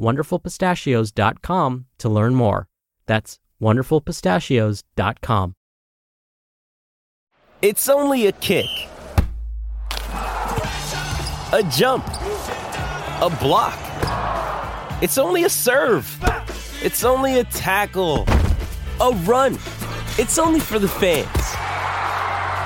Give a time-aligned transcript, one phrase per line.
[0.00, 2.68] wonderfulpistachios.com to learn more.
[3.06, 5.54] That's wonderfulpistachios.com.
[7.62, 8.66] It's only a kick,
[10.00, 13.78] a jump, a block.
[15.00, 16.18] It's only a serve.
[16.82, 18.24] It's only a tackle,
[19.00, 19.54] a run.
[20.18, 21.28] It's only for the fans.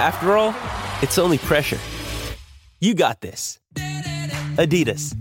[0.00, 0.54] After all,
[1.02, 1.78] it's only pressure.
[2.80, 3.60] You got this.
[4.56, 5.19] Adidas.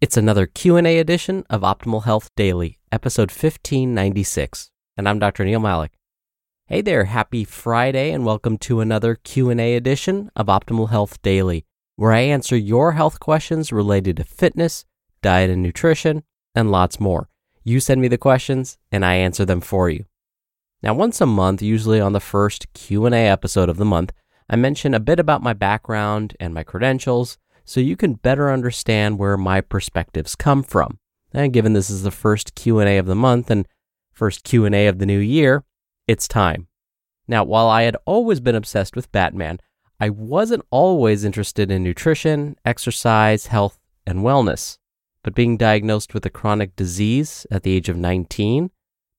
[0.00, 5.44] It's another Q&A edition of Optimal Health Daily, episode 1596, and I'm Dr.
[5.44, 5.98] Neal Malik.
[6.66, 12.12] Hey there, happy Friday and welcome to another Q&A edition of Optimal Health Daily, where
[12.12, 14.84] I answer your health questions related to fitness,
[15.20, 16.22] diet and nutrition,
[16.54, 17.28] and lots more.
[17.64, 20.04] You send me the questions and I answer them for you.
[20.80, 24.12] Now, once a month, usually on the first Q&A episode of the month,
[24.48, 27.36] I mention a bit about my background and my credentials
[27.68, 30.98] so you can better understand where my perspectives come from.
[31.34, 33.68] And given this is the first Q&A of the month and
[34.14, 35.64] first Q&A of the new year,
[36.06, 36.68] it's time.
[37.28, 39.58] Now, while I had always been obsessed with Batman,
[40.00, 44.78] I wasn't always interested in nutrition, exercise, health, and wellness.
[45.22, 48.70] But being diagnosed with a chronic disease at the age of 19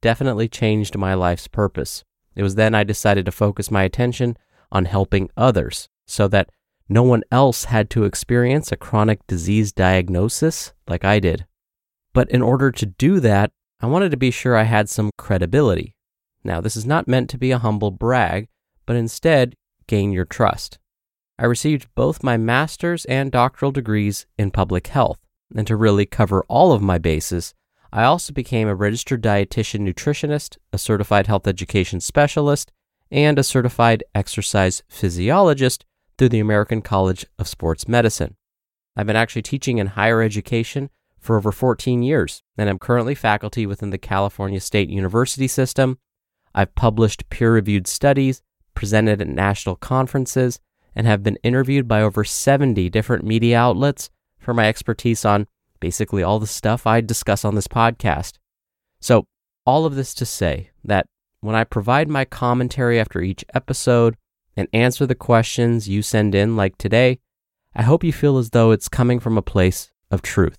[0.00, 2.02] definitely changed my life's purpose.
[2.34, 4.36] It was then I decided to focus my attention
[4.72, 6.50] on helping others so that
[6.88, 11.46] no one else had to experience a chronic disease diagnosis like I did.
[12.12, 15.96] But in order to do that, I wanted to be sure I had some credibility.
[16.44, 18.48] Now, this is not meant to be a humble brag,
[18.86, 19.54] but instead
[19.86, 20.78] gain your trust.
[21.38, 25.18] I received both my master's and doctoral degrees in public health,
[25.54, 27.54] and to really cover all of my bases,
[27.92, 32.72] I also became a registered dietitian nutritionist, a certified health education specialist,
[33.10, 35.84] and a certified exercise physiologist
[36.22, 38.36] through the American College of Sports Medicine.
[38.96, 40.88] I've been actually teaching in higher education
[41.18, 45.98] for over 14 years, and I'm currently faculty within the California State University system.
[46.54, 48.40] I've published peer reviewed studies,
[48.72, 50.60] presented at national conferences,
[50.94, 55.48] and have been interviewed by over 70 different media outlets for my expertise on
[55.80, 58.34] basically all the stuff I discuss on this podcast.
[59.00, 59.26] So,
[59.66, 61.06] all of this to say that
[61.40, 64.16] when I provide my commentary after each episode,
[64.56, 67.18] and answer the questions you send in, like today,
[67.74, 70.58] I hope you feel as though it's coming from a place of truth.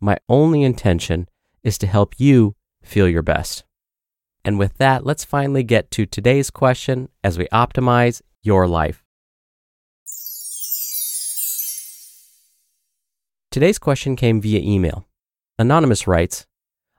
[0.00, 1.28] My only intention
[1.62, 3.64] is to help you feel your best.
[4.44, 9.02] And with that, let's finally get to today's question as we optimize your life.
[13.50, 15.06] Today's question came via email.
[15.58, 16.46] Anonymous writes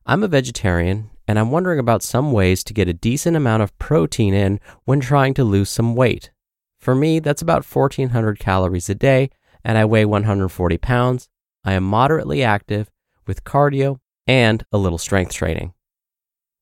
[0.05, 3.77] I'm a vegetarian and I'm wondering about some ways to get a decent amount of
[3.79, 6.31] protein in when trying to lose some weight.
[6.79, 9.29] For me, that's about 1400 calories a day,
[9.63, 11.29] and I weigh 140 pounds.
[11.63, 12.89] I am moderately active
[13.25, 15.73] with cardio and a little strength training.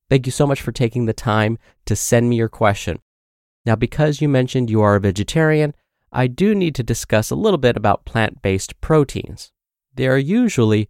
[0.10, 3.00] Thank you so much for taking the time to send me your question.
[3.66, 5.74] Now, because you mentioned you are a vegetarian,
[6.12, 9.52] I do need to discuss a little bit about plant based proteins.
[9.94, 10.90] They are usually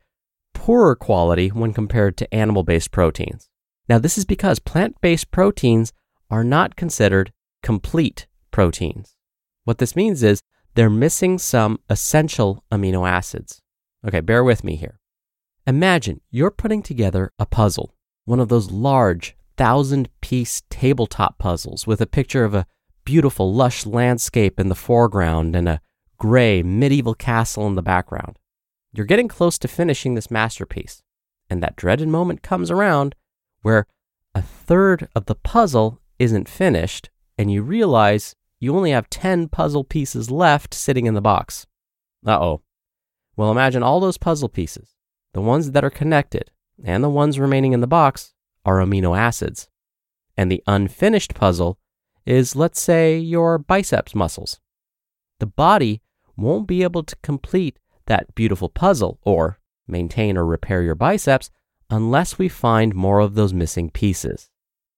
[0.53, 3.50] poorer quality when compared to animal based proteins.
[3.89, 5.93] Now, this is because plant based proteins
[6.29, 7.31] are not considered
[7.61, 9.15] complete proteins.
[9.65, 10.41] What this means is
[10.75, 13.61] they're missing some essential amino acids.
[14.05, 14.99] Okay, bear with me here.
[15.67, 17.93] Imagine you're putting together a puzzle,
[18.25, 22.65] one of those large, thousand piece tabletop puzzles with a picture of a
[23.05, 25.81] beautiful, lush landscape in the foreground and a
[26.17, 28.39] gray medieval castle in the background.
[28.93, 31.03] You're getting close to finishing this masterpiece,
[31.49, 33.15] and that dreaded moment comes around
[33.61, 33.87] where
[34.33, 39.83] a third of the puzzle isn't finished and you realize you only have 10 puzzle
[39.83, 41.65] pieces left sitting in the box.
[42.25, 42.61] Uh oh.
[43.35, 44.95] Well, imagine all those puzzle pieces.
[45.33, 46.51] The ones that are connected
[46.83, 48.33] and the ones remaining in the box
[48.65, 49.67] are amino acids.
[50.37, 51.79] And the unfinished puzzle
[52.25, 54.59] is, let's say, your biceps muscles.
[55.39, 56.01] The body
[56.37, 61.49] won't be able to complete that beautiful puzzle or maintain or repair your biceps
[61.91, 64.49] unless we find more of those missing pieces.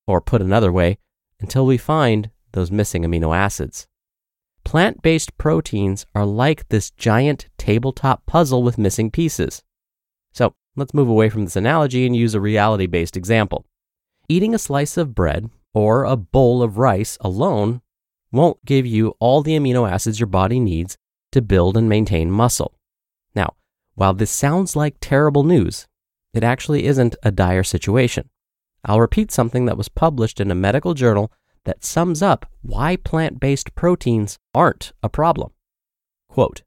[0.07, 0.99] Or put another way,
[1.39, 3.87] until we find those missing amino acids.
[4.63, 9.61] Plant based proteins are like this giant tabletop puzzle with missing pieces.
[10.33, 13.65] So let's move away from this analogy and use a reality based example.
[14.29, 17.81] Eating a slice of bread or a bowl of rice alone
[18.31, 20.97] won't give you all the amino acids your body needs
[21.31, 22.73] to build and maintain muscle.
[23.35, 23.55] Now,
[23.95, 25.87] while this sounds like terrible news,
[26.33, 28.29] it actually isn't a dire situation.
[28.85, 31.31] I'll repeat something that was published in a medical journal
[31.65, 35.51] that sums up why plant based proteins aren't a problem.
[36.29, 36.63] Quote,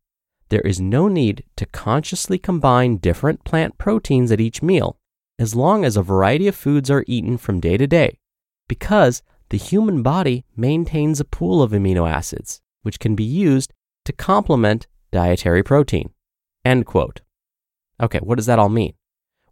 [0.48, 4.96] there is no need to consciously combine different plant proteins at each meal
[5.38, 8.18] as long as a variety of foods are eaten from day to day,
[8.68, 13.72] because the human body maintains a pool of amino acids which can be used
[14.04, 16.10] to complement dietary protein.
[16.64, 17.20] End quote.
[18.00, 18.94] Okay, what does that all mean?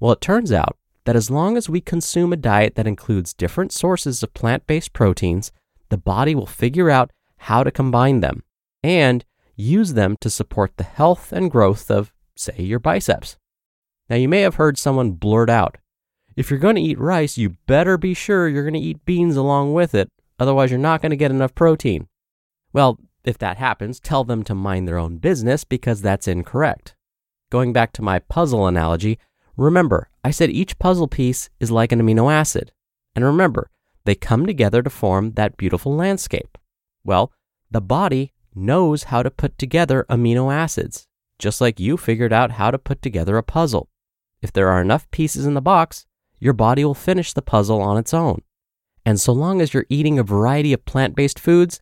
[0.04, 3.72] Well, it turns out that as long as we consume a diet that includes different
[3.72, 5.50] sources of plant based proteins,
[5.88, 8.42] the body will figure out how to combine them
[8.82, 9.24] and
[9.56, 13.38] use them to support the health and growth of, say, your biceps.
[14.10, 15.78] Now, you may have heard someone blurt out,
[16.36, 19.36] if you're going to eat rice, you better be sure you're going to eat beans
[19.38, 22.08] along with it, otherwise, you're not going to get enough protein.
[22.74, 26.94] Well, if that happens, tell them to mind their own business because that's incorrect.
[27.48, 29.18] Going back to my puzzle analogy,
[29.56, 32.72] remember, I said each puzzle piece is like an amino acid.
[33.14, 33.70] And remember,
[34.04, 36.58] they come together to form that beautiful landscape.
[37.04, 37.32] Well,
[37.70, 41.06] the body knows how to put together amino acids,
[41.38, 43.88] just like you figured out how to put together a puzzle.
[44.42, 46.06] If there are enough pieces in the box,
[46.38, 48.42] your body will finish the puzzle on its own.
[49.06, 51.80] And so long as you're eating a variety of plant based foods,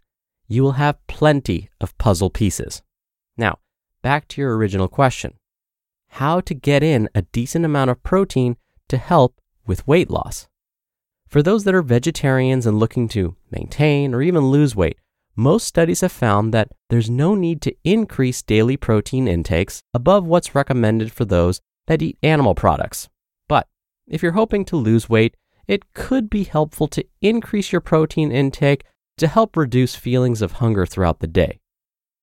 [0.48, 2.82] you will have plenty of puzzle pieces.
[3.36, 3.58] Now,
[4.02, 5.34] back to your original question
[6.16, 8.56] how to get in a decent amount of protein
[8.88, 10.46] to help with weight loss.
[11.26, 14.98] For those that are vegetarians and looking to maintain or even lose weight,
[15.34, 20.54] most studies have found that there's no need to increase daily protein intakes above what's
[20.54, 23.08] recommended for those that eat animal products.
[23.48, 23.66] But
[24.06, 25.34] if you're hoping to lose weight,
[25.66, 28.84] it could be helpful to increase your protein intake
[29.16, 31.60] to help reduce feelings of hunger throughout the day.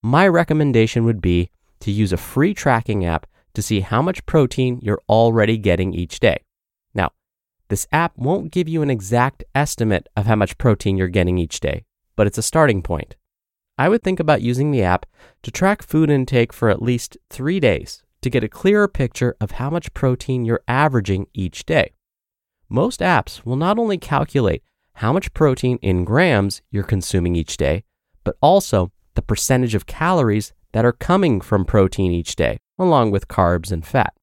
[0.03, 1.49] My recommendation would be
[1.79, 6.19] to use a free tracking app to see how much protein you're already getting each
[6.19, 6.43] day.
[6.93, 7.11] Now,
[7.69, 11.59] this app won't give you an exact estimate of how much protein you're getting each
[11.59, 11.85] day,
[12.15, 13.15] but it's a starting point.
[13.77, 15.05] I would think about using the app
[15.43, 19.51] to track food intake for at least three days to get a clearer picture of
[19.51, 21.93] how much protein you're averaging each day.
[22.67, 24.63] Most apps will not only calculate
[24.95, 27.85] how much protein in grams you're consuming each day,
[28.23, 33.27] but also the percentage of calories that are coming from protein each day, along with
[33.27, 34.13] carbs and fat.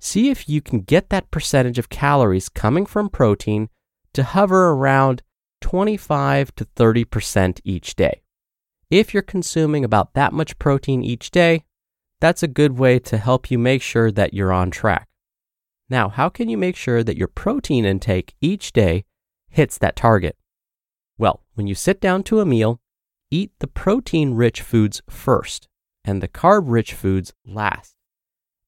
[0.00, 3.70] See if you can get that percentage of calories coming from protein
[4.12, 5.22] to hover around
[5.62, 8.20] 25 to 30% each day.
[8.90, 11.64] If you're consuming about that much protein each day,
[12.20, 15.08] that's a good way to help you make sure that you're on track.
[15.88, 19.04] Now, how can you make sure that your protein intake each day
[19.48, 20.36] hits that target?
[21.18, 22.80] Well, when you sit down to a meal,
[23.30, 25.68] eat the protein rich foods first
[26.04, 27.94] and the carb rich foods last.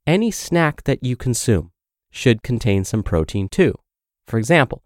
[0.06, 1.72] Any snack that you consume
[2.10, 3.74] should contain some protein too.
[4.26, 4.82] For example,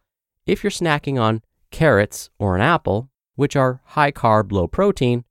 [0.46, 5.24] if you're snacking on carrots or an apple, which are high carb, low protein,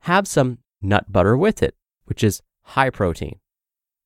[0.00, 3.38] have some nut butter with it, which is high protein.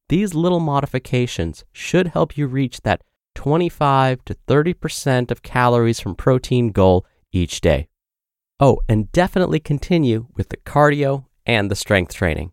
[0.09, 3.03] These little modifications should help you reach that
[3.35, 7.89] 25 to 30% of calories from protein goal each day.
[8.59, 12.53] Oh, and definitely continue with the cardio and the strength training.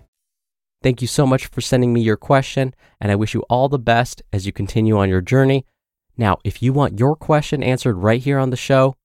[0.83, 3.77] Thank you so much for sending me your question, and I wish you all the
[3.77, 5.65] best as you continue on your journey.
[6.17, 8.95] Now, if you want your question answered right here on the show,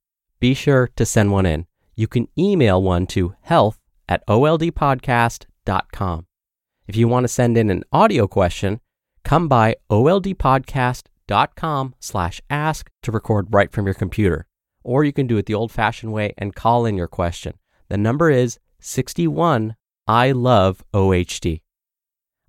[0.40, 1.66] be sure to send one in.
[1.94, 3.78] You can email one to health
[4.08, 6.26] at oldpodcast.com.
[6.86, 8.80] If you want to send in an audio question,
[9.22, 14.46] come by oldpodcast.com slash ask to record right from your computer.
[14.82, 17.54] Or you can do it the old-fashioned way and call in your question.
[17.88, 19.74] The number is 61
[20.06, 21.62] I love OHD.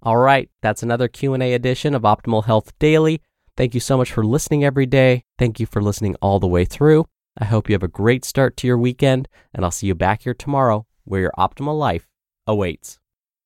[0.04, 3.22] All right, that's another Q&A edition of Optimal Health Daily.
[3.56, 5.24] Thank you so much for listening every day.
[5.40, 7.06] Thank you for listening all the way through.
[7.36, 10.22] I hope you have a great start to your weekend, and I'll see you back
[10.22, 12.08] here tomorrow where your optimal life
[12.46, 13.00] awaits.